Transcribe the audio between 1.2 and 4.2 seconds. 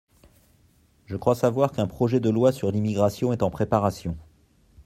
savoir qu’un projet de loi sur l’immigration est en préparation.